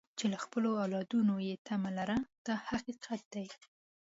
چې 0.17 0.25
له 0.33 0.37
خپلو 0.43 0.69
اولادونو 0.83 1.33
یې 1.47 1.55
تمه 1.67 1.89
لرئ 1.97 2.19
دا 2.45 2.55
حقیقت 2.69 3.21
دی. 3.33 3.47